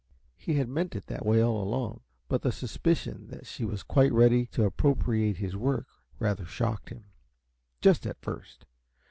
[0.35, 4.11] He had meant it that way all along, but the suspicion that she was quite
[4.11, 5.85] ready to appropriate his work
[6.17, 7.11] rather shocked him,
[7.81, 8.65] just at first.